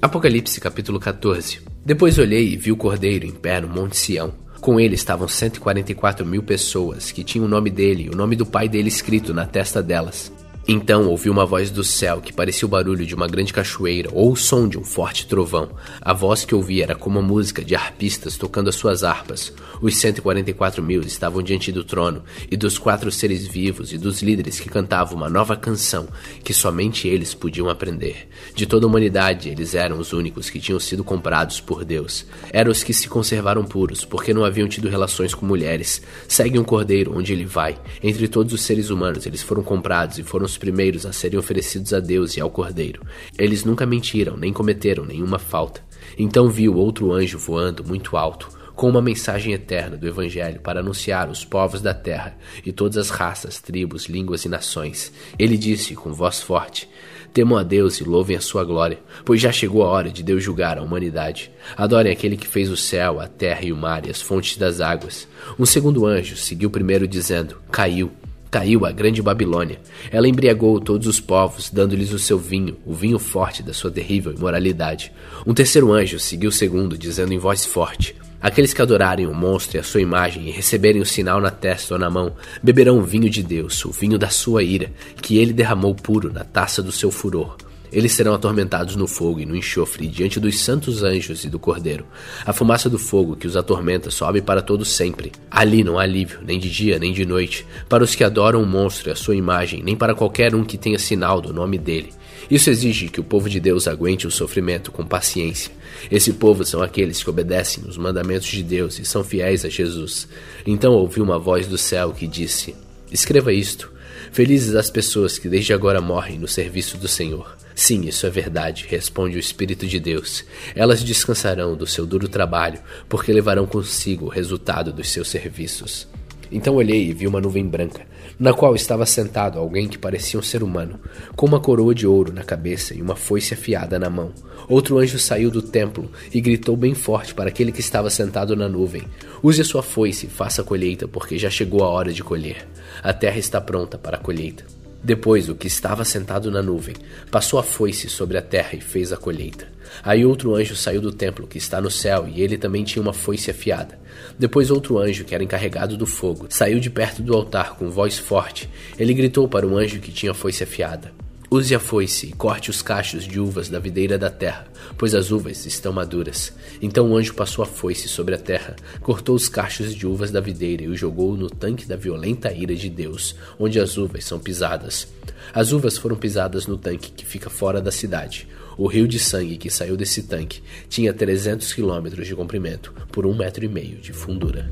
Apocalipse 0.00 0.60
capítulo 0.60 1.00
14 1.00 1.60
Depois 1.84 2.18
olhei 2.18 2.52
e 2.52 2.56
vi 2.56 2.70
o 2.70 2.76
cordeiro 2.76 3.26
em 3.26 3.32
pé 3.32 3.60
no 3.60 3.68
Monte 3.68 3.96
Sião. 3.96 4.32
Com 4.60 4.78
ele 4.78 4.94
estavam 4.94 5.26
144 5.26 6.26
mil 6.26 6.42
pessoas 6.42 7.10
que 7.10 7.24
tinham 7.24 7.46
o 7.46 7.48
nome 7.48 7.70
dele 7.70 8.04
e 8.04 8.08
o 8.10 8.16
nome 8.16 8.36
do 8.36 8.44
pai 8.44 8.68
dele 8.68 8.88
escrito 8.88 9.32
na 9.32 9.46
testa 9.46 9.82
delas. 9.82 10.32
Então 10.68 11.06
ouvi 11.06 11.30
uma 11.30 11.46
voz 11.46 11.70
do 11.70 11.84
céu 11.84 12.20
que 12.20 12.32
parecia 12.32 12.66
o 12.66 12.68
barulho 12.68 13.06
de 13.06 13.14
uma 13.14 13.28
grande 13.28 13.52
cachoeira 13.52 14.10
ou 14.12 14.32
o 14.32 14.36
som 14.36 14.66
de 14.66 14.76
um 14.76 14.82
forte 14.82 15.24
trovão. 15.24 15.70
A 16.00 16.12
voz 16.12 16.44
que 16.44 16.56
ouvi 16.56 16.82
era 16.82 16.96
como 16.96 17.20
a 17.20 17.22
música 17.22 17.64
de 17.64 17.76
arpistas 17.76 18.36
tocando 18.36 18.68
as 18.68 18.74
suas 18.74 19.04
harpas. 19.04 19.52
Os 19.80 19.96
144 19.96 20.82
mil 20.82 21.02
estavam 21.02 21.40
diante 21.40 21.70
do 21.70 21.84
trono 21.84 22.24
e 22.50 22.56
dos 22.56 22.78
quatro 22.78 23.12
seres 23.12 23.46
vivos 23.46 23.92
e 23.92 23.98
dos 23.98 24.22
líderes 24.22 24.58
que 24.58 24.68
cantavam 24.68 25.16
uma 25.16 25.30
nova 25.30 25.54
canção 25.54 26.08
que 26.42 26.52
somente 26.52 27.06
eles 27.06 27.32
podiam 27.32 27.70
aprender. 27.70 28.28
De 28.52 28.66
toda 28.66 28.86
a 28.86 28.88
humanidade, 28.88 29.48
eles 29.48 29.72
eram 29.72 30.00
os 30.00 30.12
únicos 30.12 30.50
que 30.50 30.58
tinham 30.58 30.80
sido 30.80 31.04
comprados 31.04 31.60
por 31.60 31.84
Deus. 31.84 32.26
Eram 32.52 32.72
os 32.72 32.82
que 32.82 32.92
se 32.92 33.08
conservaram 33.08 33.64
puros 33.64 34.04
porque 34.04 34.34
não 34.34 34.44
haviam 34.44 34.66
tido 34.66 34.88
relações 34.88 35.32
com 35.32 35.46
mulheres. 35.46 36.02
Seguem 36.26 36.60
um 36.60 36.64
cordeiro 36.64 37.16
onde 37.16 37.32
ele 37.32 37.44
vai. 37.44 37.78
Entre 38.02 38.26
todos 38.26 38.52
os 38.52 38.62
seres 38.62 38.90
humanos, 38.90 39.26
eles 39.26 39.42
foram 39.42 39.62
comprados 39.62 40.18
e 40.18 40.24
foram 40.24 40.55
os 40.56 40.58
primeiros 40.58 41.04
a 41.04 41.12
serem 41.12 41.38
oferecidos 41.38 41.92
a 41.92 42.00
Deus 42.00 42.36
e 42.36 42.40
ao 42.40 42.50
Cordeiro. 42.50 43.02
Eles 43.38 43.64
nunca 43.64 43.84
mentiram, 43.84 44.36
nem 44.36 44.52
cometeram 44.52 45.04
nenhuma 45.04 45.38
falta. 45.38 45.84
Então 46.18 46.48
viu 46.48 46.74
outro 46.76 47.12
anjo 47.12 47.38
voando 47.38 47.84
muito 47.84 48.16
alto, 48.16 48.48
com 48.74 48.88
uma 48.88 49.02
mensagem 49.02 49.52
eterna 49.52 49.96
do 49.96 50.06
Evangelho 50.06 50.60
para 50.60 50.80
anunciar 50.80 51.30
os 51.30 51.44
povos 51.44 51.80
da 51.80 51.94
terra 51.94 52.36
e 52.64 52.72
todas 52.72 52.96
as 52.96 53.10
raças, 53.10 53.60
tribos, 53.60 54.06
línguas 54.06 54.44
e 54.44 54.48
nações. 54.48 55.12
Ele 55.38 55.58
disse 55.58 55.94
com 55.94 56.12
voz 56.12 56.40
forte: 56.40 56.88
Temam 57.34 57.58
a 57.58 57.62
Deus 57.62 58.00
e 58.00 58.04
louvem 58.04 58.36
a 58.36 58.40
sua 58.40 58.64
glória, 58.64 58.98
pois 59.24 59.40
já 59.40 59.52
chegou 59.52 59.82
a 59.82 59.88
hora 59.88 60.10
de 60.10 60.22
Deus 60.22 60.42
julgar 60.42 60.78
a 60.78 60.82
humanidade. 60.82 61.50
Adorem 61.76 62.12
aquele 62.12 62.36
que 62.36 62.46
fez 62.46 62.70
o 62.70 62.76
céu, 62.76 63.20
a 63.20 63.26
terra 63.26 63.62
e 63.62 63.72
o 63.72 63.76
mar 63.76 64.06
e 64.06 64.10
as 64.10 64.22
fontes 64.22 64.56
das 64.56 64.80
águas. 64.80 65.28
Um 65.58 65.66
segundo 65.66 66.06
anjo 66.06 66.36
seguiu 66.36 66.70
primeiro, 66.70 67.06
dizendo: 67.06 67.56
Caiu 67.70 68.10
Caiu 68.56 68.86
a 68.86 68.90
grande 68.90 69.20
Babilônia. 69.20 69.78
Ela 70.10 70.26
embriagou 70.26 70.80
todos 70.80 71.06
os 71.06 71.20
povos, 71.20 71.68
dando-lhes 71.68 72.10
o 72.10 72.18
seu 72.18 72.38
vinho, 72.38 72.78
o 72.86 72.94
vinho 72.94 73.18
forte 73.18 73.62
da 73.62 73.74
sua 73.74 73.90
terrível 73.90 74.32
imoralidade. 74.32 75.12
Um 75.46 75.52
terceiro 75.52 75.92
anjo 75.92 76.18
seguiu 76.18 76.48
o 76.48 76.52
segundo, 76.52 76.96
dizendo 76.96 77.34
em 77.34 77.38
voz 77.38 77.66
forte: 77.66 78.16
Aqueles 78.40 78.72
que 78.72 78.80
adorarem 78.80 79.26
o 79.26 79.34
monstro 79.34 79.76
e 79.76 79.80
a 79.80 79.82
sua 79.82 80.00
imagem 80.00 80.48
e 80.48 80.50
receberem 80.50 81.02
o 81.02 81.04
sinal 81.04 81.38
na 81.38 81.50
testa 81.50 81.92
ou 81.92 82.00
na 82.00 82.08
mão, 82.08 82.32
beberão 82.62 82.98
o 82.98 83.02
vinho 83.02 83.28
de 83.28 83.42
Deus, 83.42 83.84
o 83.84 83.90
vinho 83.90 84.18
da 84.18 84.30
sua 84.30 84.62
ira, 84.62 84.90
que 85.20 85.36
ele 85.36 85.52
derramou 85.52 85.94
puro 85.94 86.32
na 86.32 86.42
taça 86.42 86.82
do 86.82 86.90
seu 86.90 87.10
furor. 87.10 87.58
Eles 87.96 88.12
serão 88.12 88.34
atormentados 88.34 88.94
no 88.94 89.06
fogo 89.06 89.40
e 89.40 89.46
no 89.46 89.56
enxofre 89.56 90.06
diante 90.06 90.38
dos 90.38 90.60
santos 90.60 91.02
anjos 91.02 91.44
e 91.44 91.48
do 91.48 91.58
cordeiro. 91.58 92.04
A 92.44 92.52
fumaça 92.52 92.90
do 92.90 92.98
fogo 92.98 93.34
que 93.34 93.46
os 93.46 93.56
atormenta 93.56 94.10
sobe 94.10 94.42
para 94.42 94.60
todos 94.60 94.90
sempre. 94.90 95.32
Ali 95.50 95.82
não 95.82 95.98
há 95.98 96.02
alívio, 96.02 96.40
nem 96.44 96.58
de 96.58 96.70
dia 96.70 96.98
nem 96.98 97.10
de 97.10 97.24
noite, 97.24 97.66
para 97.88 98.04
os 98.04 98.14
que 98.14 98.22
adoram 98.22 98.62
o 98.62 98.66
monstro 98.66 99.08
e 99.08 99.12
a 99.12 99.16
sua 99.16 99.34
imagem, 99.34 99.82
nem 99.82 99.96
para 99.96 100.14
qualquer 100.14 100.54
um 100.54 100.62
que 100.62 100.76
tenha 100.76 100.98
sinal 100.98 101.40
do 101.40 101.54
nome 101.54 101.78
dele. 101.78 102.12
Isso 102.50 102.68
exige 102.68 103.08
que 103.08 103.18
o 103.18 103.24
povo 103.24 103.48
de 103.48 103.58
Deus 103.58 103.88
aguente 103.88 104.26
o 104.26 104.30
sofrimento 104.30 104.92
com 104.92 105.02
paciência. 105.02 105.72
Esse 106.10 106.34
povo 106.34 106.66
são 106.66 106.82
aqueles 106.82 107.22
que 107.22 107.30
obedecem 107.30 107.82
os 107.88 107.96
mandamentos 107.96 108.48
de 108.48 108.62
Deus 108.62 108.98
e 108.98 109.06
são 109.06 109.24
fiéis 109.24 109.64
a 109.64 109.70
Jesus. 109.70 110.28
Então 110.66 110.92
ouvi 110.92 111.22
uma 111.22 111.38
voz 111.38 111.66
do 111.66 111.78
céu 111.78 112.12
que 112.12 112.26
disse: 112.26 112.76
Escreva 113.10 113.52
isto. 113.52 113.92
Felizes 114.32 114.74
as 114.74 114.90
pessoas 114.90 115.38
que 115.38 115.48
desde 115.48 115.72
agora 115.72 116.00
morrem 116.00 116.38
no 116.38 116.48
serviço 116.48 116.96
do 116.98 117.06
Senhor. 117.06 117.56
Sim, 117.74 118.06
isso 118.06 118.26
é 118.26 118.30
verdade, 118.30 118.86
responde 118.88 119.36
o 119.36 119.40
Espírito 119.40 119.86
de 119.86 120.00
Deus. 120.00 120.44
Elas 120.74 121.04
descansarão 121.04 121.76
do 121.76 121.86
seu 121.86 122.06
duro 122.06 122.28
trabalho, 122.28 122.80
porque 123.08 123.32
levarão 123.32 123.66
consigo 123.66 124.26
o 124.26 124.30
resultado 124.30 124.92
dos 124.92 125.10
seus 125.10 125.28
serviços. 125.28 126.08
Então 126.50 126.74
olhei 126.74 127.08
e 127.08 127.12
vi 127.12 127.26
uma 127.26 127.40
nuvem 127.40 127.66
branca, 127.66 128.06
na 128.38 128.52
qual 128.52 128.74
estava 128.74 129.06
sentado 129.06 129.58
alguém 129.58 129.88
que 129.88 129.98
parecia 129.98 130.38
um 130.38 130.42
ser 130.42 130.62
humano, 130.62 131.00
com 131.34 131.46
uma 131.46 131.60
coroa 131.60 131.94
de 131.94 132.06
ouro 132.06 132.32
na 132.32 132.42
cabeça 132.42 132.94
e 132.94 133.00
uma 133.00 133.16
foice 133.16 133.54
afiada 133.54 133.98
na 133.98 134.10
mão. 134.10 134.32
Outro 134.68 134.98
anjo 134.98 135.18
saiu 135.18 135.50
do 135.50 135.62
templo 135.62 136.10
e 136.32 136.40
gritou 136.40 136.76
bem 136.76 136.94
forte 136.94 137.34
para 137.34 137.48
aquele 137.48 137.72
que 137.72 137.80
estava 137.80 138.10
sentado 138.10 138.54
na 138.54 138.68
nuvem: 138.68 139.04
Use 139.42 139.60
a 139.60 139.64
sua 139.64 139.82
foice 139.82 140.26
faça 140.26 140.62
a 140.62 140.64
colheita, 140.64 141.08
porque 141.08 141.38
já 141.38 141.48
chegou 141.48 141.82
a 141.82 141.88
hora 141.88 142.12
de 142.12 142.22
colher. 142.22 142.66
A 143.02 143.12
terra 143.12 143.38
está 143.38 143.60
pronta 143.60 143.96
para 143.96 144.16
a 144.16 144.20
colheita. 144.20 144.75
Depois, 145.02 145.48
o 145.48 145.54
que 145.54 145.66
estava 145.66 146.04
sentado 146.04 146.50
na 146.50 146.62
nuvem 146.62 146.94
passou 147.30 147.58
a 147.58 147.62
foice 147.62 148.08
sobre 148.08 148.36
a 148.36 148.42
terra 148.42 148.74
e 148.74 148.80
fez 148.80 149.12
a 149.12 149.16
colheita. 149.16 149.68
Aí 150.02 150.24
outro 150.24 150.54
anjo 150.54 150.74
saiu 150.74 151.00
do 151.00 151.12
templo 151.12 151.46
que 151.46 151.58
está 151.58 151.80
no 151.80 151.90
céu, 151.90 152.28
e 152.28 152.42
ele 152.42 152.58
também 152.58 152.84
tinha 152.84 153.02
uma 153.02 153.12
foice 153.12 153.50
afiada. 153.50 153.98
Depois 154.38 154.70
outro 154.70 154.98
anjo, 154.98 155.24
que 155.24 155.34
era 155.34 155.44
encarregado 155.44 155.96
do 155.96 156.06
fogo, 156.06 156.46
saiu 156.48 156.80
de 156.80 156.90
perto 156.90 157.22
do 157.22 157.34
altar 157.34 157.76
com 157.76 157.90
voz 157.90 158.18
forte. 158.18 158.68
Ele 158.98 159.14
gritou 159.14 159.48
para 159.48 159.66
o 159.66 159.76
anjo 159.76 160.00
que 160.00 160.12
tinha 160.12 160.32
a 160.32 160.34
foice 160.34 160.64
afiada: 160.64 161.12
Use 161.48 161.72
a 161.74 161.78
foice 161.78 162.26
e 162.26 162.32
corte 162.32 162.70
os 162.70 162.82
cachos 162.82 163.24
de 163.24 163.38
uvas 163.38 163.68
da 163.68 163.78
videira 163.78 164.18
da 164.18 164.28
terra, 164.28 164.66
pois 164.98 165.14
as 165.14 165.30
uvas 165.30 165.64
estão 165.64 165.92
maduras. 165.92 166.52
Então 166.82 167.08
o 167.08 167.16
anjo 167.16 167.34
passou 167.34 167.62
a 167.62 167.66
foice 167.66 168.08
sobre 168.08 168.34
a 168.34 168.38
terra, 168.38 168.74
cortou 169.00 169.36
os 169.36 169.48
cachos 169.48 169.94
de 169.94 170.08
uvas 170.08 170.32
da 170.32 170.40
videira 170.40 170.82
e 170.82 170.88
o 170.88 170.96
jogou 170.96 171.36
no 171.36 171.48
tanque 171.48 171.86
da 171.86 171.94
violenta 171.94 172.52
ira 172.52 172.74
de 172.74 172.90
Deus, 172.90 173.36
onde 173.60 173.78
as 173.78 173.96
uvas 173.96 174.24
são 174.24 174.40
pisadas. 174.40 175.06
As 175.54 175.70
uvas 175.70 175.96
foram 175.96 176.16
pisadas 176.16 176.66
no 176.66 176.76
tanque 176.76 177.12
que 177.12 177.24
fica 177.24 177.48
fora 177.48 177.80
da 177.80 177.92
cidade. 177.92 178.48
O 178.76 178.88
rio 178.88 179.06
de 179.06 179.20
sangue 179.20 179.56
que 179.56 179.70
saiu 179.70 179.96
desse 179.96 180.24
tanque 180.24 180.60
tinha 180.88 181.14
300 181.14 181.72
quilômetros 181.72 182.26
de 182.26 182.34
comprimento 182.34 182.92
por 183.12 183.24
um 183.24 183.34
metro 183.34 183.64
e 183.64 183.68
meio 183.68 183.98
de 183.98 184.12
fundura. 184.12 184.68